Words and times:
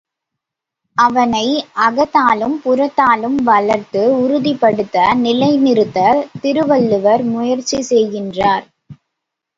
அவனை 0.97 1.43
அகத்தாலும் 1.79 2.55
புறத்தாலும் 2.63 3.37
வளர்த்து 3.43 4.01
உறுதிப்படுத்த 4.17 4.97
நிலைநிறுத்த 5.21 5.99
திருவள்ளுவர் 6.41 7.23
முயற்சி 7.31 7.79
செய்கின்றார். 7.89 8.65